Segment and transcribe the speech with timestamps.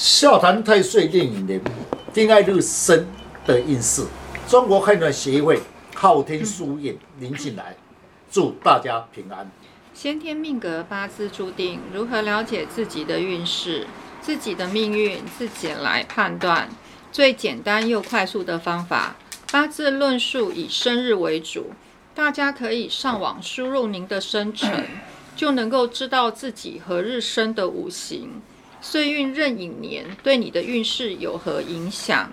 [0.00, 1.60] 笑谈太岁电影年，
[2.14, 3.04] 丁爱日生
[3.44, 4.06] 的运势，
[4.46, 5.60] 中国汉传协会
[5.92, 7.76] 昊天书院林进来，
[8.30, 9.50] 祝大家平安。
[9.92, 13.88] 先天命格八字注定，如何了解自己的运势、
[14.20, 16.68] 自己的命运，自己来判断。
[17.10, 19.16] 最简单又快速的方法，
[19.50, 21.72] 八字论述以生日为主，
[22.14, 24.86] 大家可以上网输入您的生辰，
[25.34, 28.40] 就能够知道自己何日生的五行。
[28.80, 32.30] 岁运壬寅年对你的运势有何影响？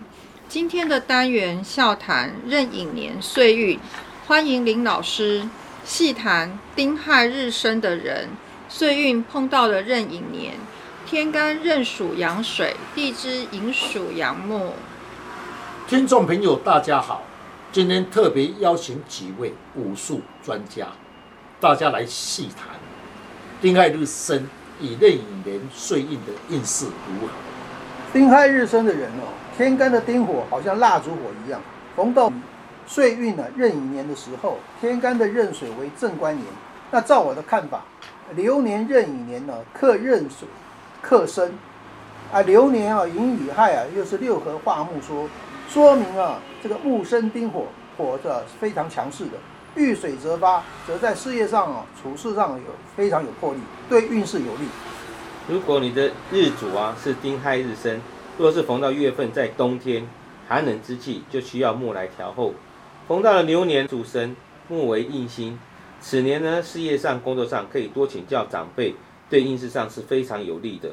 [0.47, 3.79] 今天的单元笑谈壬寅年岁运，
[4.27, 5.49] 欢迎林老师
[5.83, 8.29] 细谈丁亥日生的人，
[8.69, 10.53] 岁运碰到了壬寅年，
[11.07, 14.73] 天干壬属阳水，地支寅属阳木。
[15.87, 17.23] 听众朋友，大家好，
[17.71, 20.89] 今天特别邀请几位武术专家，
[21.59, 22.67] 大家来细谈
[23.59, 24.47] 丁亥日生。
[24.79, 27.33] 以壬寅年岁运的运势如何？
[28.13, 31.59] 丁亥日生的人哦，天干的丁火好像蜡烛火一样。
[31.95, 32.31] 逢到
[32.85, 36.45] 岁运呢壬寅年的时候，天干的壬水为正官年。
[36.91, 37.83] 那照我的看法，
[38.35, 40.47] 流年壬寅年呢克壬水，
[41.01, 41.53] 克申
[42.31, 45.27] 啊，流年啊寅与亥啊又是六合化木说，
[45.69, 47.65] 说明啊这个木生丁火，
[47.97, 49.31] 火的非常强势的。
[49.75, 52.63] 遇水则发，则在事业上啊，处事上有
[52.95, 53.59] 非常有魄力，
[53.89, 54.67] 对运势有利。
[55.47, 57.99] 如果你的日主啊是丁亥日生，
[58.37, 60.07] 若是逢到月份在冬天
[60.47, 62.53] 寒冷之际，就需要木来调候。
[63.07, 64.35] 逢到了牛年主神，
[64.67, 65.59] 木为印星，
[65.99, 68.95] 此年呢事业上、工作上可以多请教长辈，
[69.29, 70.89] 对运势上是非常有利的。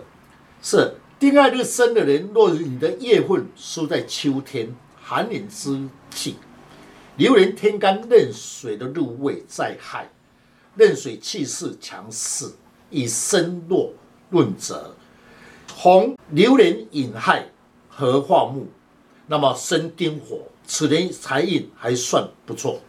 [0.60, 6.36] 是丁亥日生的人，若你的月份输在秋天寒冷之气。
[7.16, 10.08] 流年天干壬水的入位在亥，
[10.76, 12.52] 壬水气势强势，
[12.88, 13.92] 以生弱
[14.30, 14.94] 论泽。
[15.74, 17.48] 红流年引亥
[17.90, 18.68] 合化木，
[19.26, 22.80] 那么生丁火，此人财运还算不错。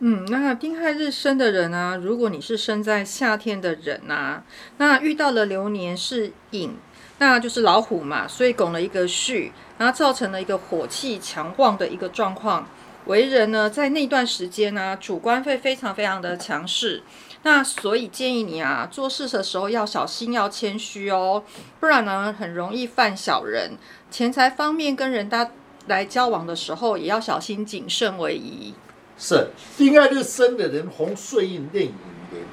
[0.00, 4.44] 嗯，那丁亥日生的人啊，如果你是生在夏天的人啊，
[4.78, 6.76] 那遇到了流年是寅，
[7.18, 12.68] 那就是老虎嘛，所以拱了一个戌，然后造成了一个火气强旺的一个状况。
[13.06, 17.02] 为人呢，在那段时间呢，主观会非常非常的强势，
[17.44, 21.44] 那所以建议你啊，做事的时候要小心，要谦虚哦，
[21.78, 23.78] 不然呢，很容易犯小人。
[24.10, 25.52] 钱财方面跟人家
[25.86, 28.74] 来交往的时候，也要小心谨慎为宜。
[29.16, 31.92] 是，丁亥日生的人，红岁运壬寅
[32.32, 32.44] 年，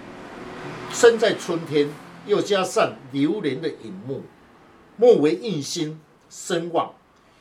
[0.92, 1.90] 生在春天，
[2.28, 4.22] 又加上流年的寅木，
[4.97, 6.00] 木为印星，
[6.30, 6.94] 生旺，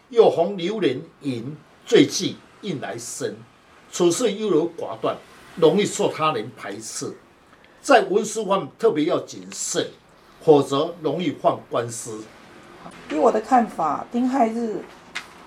[0.08, 2.36] 又红流年寅最忌。
[2.62, 3.36] 应来生，
[3.92, 5.16] 处事优柔寡断，
[5.56, 7.14] 容易受他人排斥，
[7.80, 9.90] 在文书方特别要谨慎，
[10.42, 12.24] 否则容易犯官司。
[13.10, 14.82] 以我的看法，丁亥日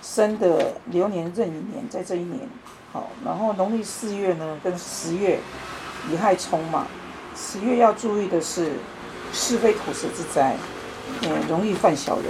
[0.02, 2.40] 生的流年壬寅年，在这一年，
[2.92, 5.40] 好，然后农历四月呢，跟十月
[6.12, 6.88] 乙亥冲嘛，
[7.36, 8.74] 十月要注意的是
[9.34, 10.56] 是非口舌之灾，
[11.24, 12.26] 嗯，容易犯小人。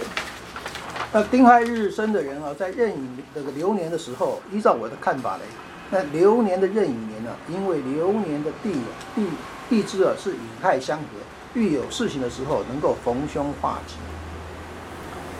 [1.16, 5.44] 那丁亥日生的人啊，在壬寅这个流年的时候，依照我的看法呢，
[5.90, 8.74] 那流年的壬寅年呢，因为流年的地
[9.16, 9.25] 地
[9.70, 11.06] 地支啊是乙亥相合，
[11.54, 13.96] 遇有事情的时候能够逢凶化吉。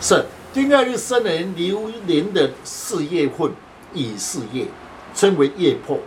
[0.00, 3.52] 是丁亥日生的人流年的事业混
[3.92, 4.68] 乙事业，
[5.14, 5.98] 称为业破。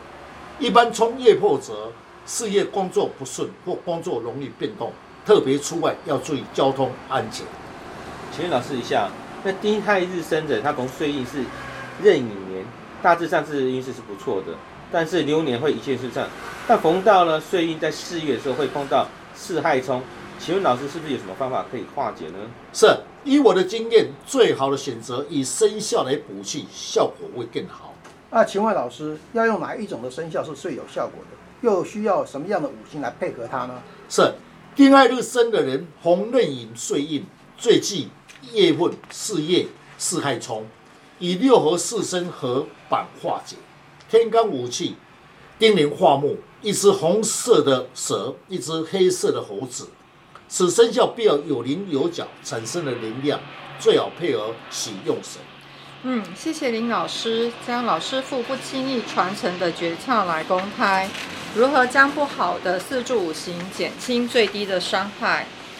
[0.57, 1.91] 一般冲业破者，
[2.25, 4.91] 事业工作不顺或工作容易变动，
[5.23, 7.45] 特别出外要注意交通安全。
[8.31, 9.07] 请问老师一下。
[9.43, 11.43] 那丁亥日生的，他逢岁运是
[12.01, 12.65] 壬寅年，
[13.01, 14.53] 大致上是运势是不错的，
[14.91, 16.27] 但是流年会一切顺畅。
[16.67, 20.01] 但逢到了岁运在四月的时候会碰到四害冲，
[20.37, 22.37] 请问老师是不是有什么方法可以化解呢？
[22.73, 22.87] 是，
[23.23, 27.95] 以我的经验，最好的选择以生肖来补气，效果会更好。
[28.31, 31.67] 那请问老师，要用哪一种的生肖是最有效果的？
[31.67, 33.81] 又需要什么样的五行来配合它呢？
[34.07, 34.33] 是，
[34.75, 37.25] 丁亥日生的人，红壬寅岁运
[37.59, 38.09] 最忌。
[38.53, 40.65] 夜问四叶四害冲，
[41.19, 43.57] 以六合四生合板化解。
[44.09, 44.95] 天干五气，
[45.59, 49.89] 丁年化木，一只红色的蛇，一只黑色的猴子。
[50.47, 53.39] 此生肖必要有棱有角，产生的能量，
[53.77, 55.41] 最好配合喜用神。
[56.03, 61.09] 嗯，谢谢林老师将老师傅不轻易传承的诀窍来公开，
[61.53, 65.45] 如何将不好的四柱五行减轻最低的伤害？